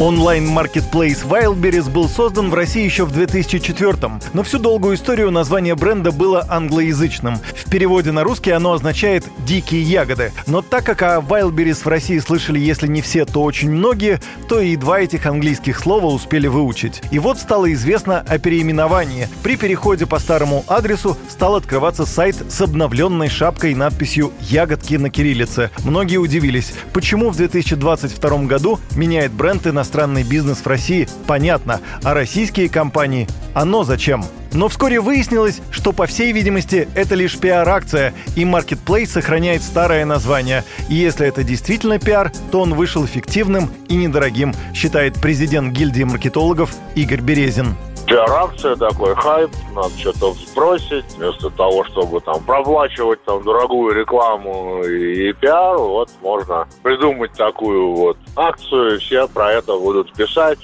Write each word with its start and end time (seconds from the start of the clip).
Онлайн-маркетплейс 0.00 1.24
Wildberries 1.24 1.90
был 1.90 2.08
создан 2.08 2.48
в 2.48 2.54
России 2.54 2.82
еще 2.82 3.04
в 3.04 3.12
2004-м, 3.12 4.22
но 4.32 4.42
всю 4.42 4.58
долгую 4.58 4.94
историю 4.94 5.30
название 5.30 5.74
бренда 5.74 6.10
было 6.10 6.46
англоязычным. 6.48 7.38
В 7.54 7.70
переводе 7.70 8.10
на 8.10 8.24
русский 8.24 8.50
оно 8.50 8.72
означает 8.72 9.26
«дикие 9.44 9.82
ягоды». 9.82 10.32
Но 10.46 10.62
так 10.62 10.84
как 10.84 11.02
о 11.02 11.18
Wildberries 11.18 11.84
в 11.84 11.86
России 11.86 12.18
слышали, 12.18 12.58
если 12.58 12.86
не 12.86 13.02
все, 13.02 13.26
то 13.26 13.42
очень 13.42 13.70
многие, 13.70 14.20
то 14.48 14.58
и 14.58 14.74
два 14.76 15.00
этих 15.00 15.26
английских 15.26 15.78
слова 15.78 16.06
успели 16.06 16.46
выучить. 16.46 17.02
И 17.10 17.18
вот 17.18 17.38
стало 17.38 17.70
известно 17.74 18.20
о 18.20 18.38
переименовании. 18.38 19.28
При 19.42 19.56
переходе 19.56 20.06
по 20.06 20.18
старому 20.18 20.64
адресу 20.66 21.18
стал 21.28 21.56
открываться 21.56 22.06
сайт 22.06 22.36
с 22.48 22.58
обновленной 22.62 23.28
шапкой 23.28 23.72
и 23.72 23.74
надписью 23.74 24.32
«Ягодки» 24.40 24.94
на 24.94 25.10
кириллице. 25.10 25.70
Многие 25.84 26.16
удивились, 26.16 26.72
почему 26.94 27.28
в 27.28 27.36
2022 27.36 28.44
году 28.44 28.80
меняет 28.96 29.32
бренд 29.32 29.66
и 29.66 29.72
на 29.72 29.84
иностранный 29.90 30.22
бизнес 30.22 30.58
в 30.58 30.66
России, 30.66 31.08
понятно, 31.26 31.80
а 32.04 32.14
российские 32.14 32.68
компании– 32.68 33.26
оно 33.54 33.82
зачем? 33.82 34.24
Но 34.52 34.68
вскоре 34.68 35.00
выяснилось, 35.00 35.60
что, 35.70 35.92
по 35.92 36.06
всей 36.06 36.32
видимости, 36.32 36.88
это 36.94 37.16
лишь 37.16 37.36
пиар-акция, 37.36 38.14
и 38.36 38.44
Marketplace 38.44 39.06
сохраняет 39.06 39.62
старое 39.62 40.04
название. 40.04 40.64
И 40.88 40.94
если 40.94 41.26
это 41.26 41.42
действительно 41.42 41.98
пиар, 41.98 42.32
то 42.52 42.60
он 42.60 42.74
вышел 42.74 43.04
эффективным 43.04 43.70
и 43.88 43.96
недорогим, 43.96 44.54
считает 44.74 45.20
президент 45.20 45.72
гильдии 45.72 46.04
маркетологов 46.04 46.72
Игорь 46.94 47.20
Березин 47.20 47.76
пиар-акция 48.10 48.74
такой, 48.74 49.14
хайп, 49.14 49.50
надо 49.72 49.96
что-то 49.96 50.32
сбросить, 50.32 51.04
вместо 51.16 51.48
того, 51.50 51.84
чтобы 51.84 52.20
там 52.20 52.42
проплачивать 52.44 53.22
там 53.24 53.44
дорогую 53.44 53.94
рекламу 53.94 54.82
и, 54.82 55.28
и 55.28 55.32
пиар, 55.32 55.78
вот 55.78 56.10
можно 56.20 56.66
придумать 56.82 57.32
такую 57.34 57.94
вот 57.94 58.16
акцию, 58.34 58.98
все 58.98 59.28
про 59.28 59.52
это 59.52 59.76
будут 59.76 60.12
писать, 60.14 60.58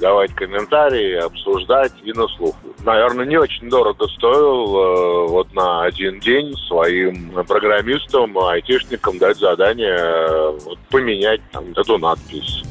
давать 0.00 0.34
комментарии, 0.34 1.14
обсуждать 1.14 1.92
и 2.02 2.12
на 2.12 2.26
слуху. 2.28 2.58
Наверное, 2.84 3.26
не 3.26 3.36
очень 3.36 3.70
дорого 3.70 4.08
стоил 4.08 4.76
э, 4.76 5.28
вот 5.28 5.54
на 5.54 5.84
один 5.84 6.18
день 6.18 6.52
своим 6.66 7.32
программистам, 7.46 8.36
айтишникам 8.38 9.18
дать 9.18 9.36
задание 9.36 9.98
э, 9.98 10.58
вот, 10.64 10.78
поменять 10.90 11.40
там 11.52 11.64
эту 11.76 11.96
надпись. 11.98 12.64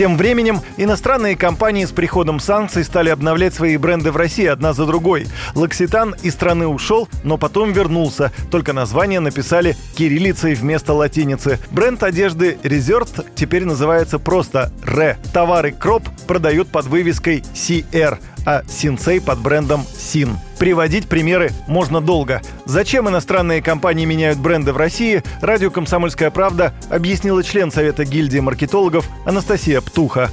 Тем 0.00 0.16
временем 0.16 0.62
иностранные 0.78 1.36
компании 1.36 1.84
с 1.84 1.90
приходом 1.90 2.40
санкций 2.40 2.84
стали 2.84 3.10
обновлять 3.10 3.52
свои 3.52 3.76
бренды 3.76 4.10
в 4.10 4.16
России 4.16 4.46
одна 4.46 4.72
за 4.72 4.86
другой. 4.86 5.26
Лакситан 5.54 6.14
из 6.22 6.32
страны 6.32 6.66
ушел, 6.66 7.06
но 7.22 7.36
потом 7.36 7.72
вернулся. 7.72 8.32
Только 8.50 8.72
название 8.72 9.20
написали 9.20 9.76
кириллицей 9.94 10.54
вместо 10.54 10.94
латиницы. 10.94 11.58
Бренд 11.70 12.02
одежды 12.02 12.56
Resort 12.62 13.26
теперь 13.34 13.66
называется 13.66 14.18
просто 14.18 14.72
Ре. 14.82 15.18
Товары 15.34 15.70
Кроп 15.70 16.08
продают 16.26 16.68
под 16.68 16.86
вывеской 16.86 17.44
CR 17.52 18.18
а 18.46 18.62
Синсей 18.68 19.20
под 19.20 19.38
брендом 19.40 19.84
Син. 19.96 20.38
Приводить 20.58 21.08
примеры 21.08 21.50
можно 21.66 22.00
долго. 22.00 22.42
Зачем 22.66 23.08
иностранные 23.08 23.62
компании 23.62 24.04
меняют 24.04 24.38
бренды 24.38 24.72
в 24.72 24.76
России, 24.76 25.22
радио 25.40 25.70
«Комсомольская 25.70 26.30
правда» 26.30 26.74
объяснила 26.90 27.42
член 27.42 27.72
Совета 27.72 28.04
гильдии 28.04 28.40
маркетологов 28.40 29.06
Анастасия 29.24 29.80
Птуха. 29.80 30.30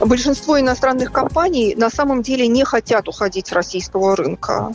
Большинство 0.00 0.60
иностранных 0.60 1.12
компаний 1.12 1.74
на 1.76 1.90
самом 1.90 2.22
деле 2.22 2.46
не 2.46 2.64
хотят 2.64 3.08
уходить 3.08 3.48
с 3.48 3.52
российского 3.52 4.16
рынка. 4.16 4.72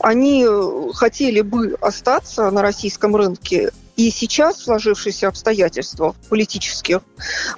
Они 0.00 0.46
хотели 0.94 1.40
бы 1.40 1.76
остаться 1.80 2.50
на 2.50 2.62
российском 2.62 3.16
рынке 3.16 3.70
и 4.00 4.10
сейчас 4.10 4.62
сложившиеся 4.62 5.28
обстоятельства 5.28 6.14
политических, 6.30 7.00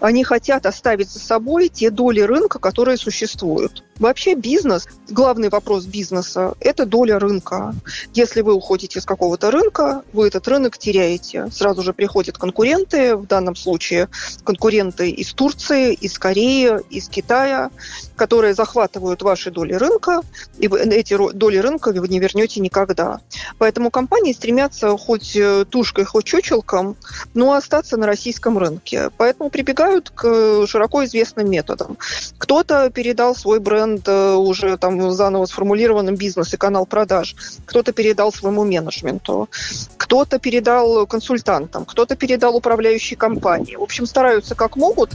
они 0.01 0.25
хотят 0.25 0.67
оставить 0.67 1.09
за 1.09 1.21
собой 1.21 1.69
те 1.69 1.89
доли 1.91 2.21
рынка, 2.21 2.59
которые 2.59 2.97
существуют. 2.97 3.85
Вообще 4.01 4.35
бизнес, 4.35 4.89
главный 5.09 5.49
вопрос 5.49 5.85
бизнеса– 5.85 6.55
это 6.61 6.87
доля 6.87 7.21
рынка. 7.21 7.73
Если 8.15 8.41
вы 8.41 8.55
уходите 8.55 9.01
с 9.01 9.05
какого-то 9.05 9.53
рынка, 9.53 10.03
вы 10.13 10.27
этот 10.27 10.49
рынок 10.49 10.77
теряете. 10.79 11.49
Сразу 11.53 11.83
же 11.83 11.93
приходят 11.93 12.37
конкуренты, 12.37 13.15
в 13.15 13.29
данном 13.29 13.55
случае 13.55 14.09
конкуренты 14.43 15.11
из 15.11 15.33
Турции, 15.35 15.93
из 15.93 16.19
Кореи, 16.19 16.81
из 16.91 17.09
Китая, 17.09 17.71
которые 18.17 18.55
захватывают 18.55 19.23
ваши 19.23 19.53
доли 19.53 19.75
рынка, 19.75 20.23
и 20.59 20.67
вы 20.67 20.81
эти 20.81 21.17
доли 21.33 21.59
рынка 21.59 21.93
вы 21.93 22.09
не 22.09 22.19
вернете 22.19 22.61
никогда. 22.61 23.21
Поэтому 23.59 23.93
компании 23.93 24.33
стремятся 24.33 24.97
хоть 24.97 25.37
э, 25.37 25.65
тушкой, 25.69 26.05
хоть 26.05 26.25
чучелком, 26.33 26.97
но 27.35 27.53
остаться 27.53 27.97
на 27.97 28.07
российском 28.07 28.57
рынке. 28.57 29.11
Поэтому 29.19 29.51
прибегают 29.51 30.11
к 30.11 30.67
широко 30.67 31.05
известным 31.05 31.51
методам. 31.51 31.99
Кто-то 32.39 32.91
передал 32.91 33.35
свой 33.37 33.61
бренд 33.61 33.83
бренд 33.83 34.09
э, 34.09 34.35
уже 34.35 34.77
там 34.77 35.11
заново 35.13 35.47
сформулированным 35.47 36.15
бизнес 36.15 36.55
и 36.55 36.57
канал 36.57 36.87
продаж. 36.87 37.35
Кто-то 37.67 37.93
передал 37.93 38.33
своему 38.33 38.65
менеджменту, 38.65 39.49
кто-то 39.97 40.39
передал 40.39 41.07
консультантам, 41.07 41.85
кто-то 41.85 42.17
передал 42.17 42.57
управляющей 42.57 43.17
компании. 43.17 43.77
В 43.77 43.83
общем, 43.83 44.07
стараются 44.07 44.55
как 44.55 44.77
могут. 44.77 45.11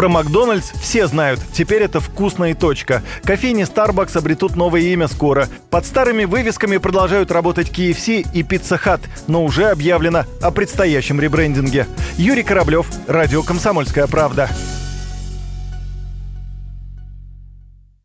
Про 0.00 0.08
Макдональдс 0.08 0.70
все 0.80 1.06
знают. 1.06 1.40
Теперь 1.52 1.82
это 1.82 2.00
вкусно 2.00 2.52
и 2.52 2.54
точка. 2.54 3.02
Кофейни 3.22 3.64
Starbucks 3.64 4.16
обретут 4.16 4.56
новое 4.56 4.80
имя 4.80 5.08
скоро. 5.08 5.46
Под 5.68 5.84
старыми 5.84 6.24
вывесками 6.24 6.78
продолжают 6.78 7.30
работать 7.30 7.68
KFC 7.68 8.26
и 8.32 8.42
Pizza 8.42 8.80
Hut, 8.82 9.02
но 9.26 9.44
уже 9.44 9.66
объявлено 9.66 10.24
о 10.40 10.52
предстоящем 10.52 11.20
ребрендинге. 11.20 11.86
Юрий 12.16 12.44
Кораблев, 12.44 12.86
Радио 13.08 13.42
«Комсомольская 13.42 14.06
правда». 14.06 14.48